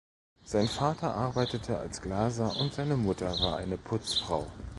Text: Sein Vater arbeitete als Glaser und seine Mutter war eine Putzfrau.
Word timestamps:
Sein 0.43 0.67
Vater 0.67 1.13
arbeitete 1.13 1.77
als 1.77 2.01
Glaser 2.01 2.57
und 2.59 2.73
seine 2.73 2.97
Mutter 2.97 3.39
war 3.39 3.57
eine 3.57 3.77
Putzfrau. 3.77 4.47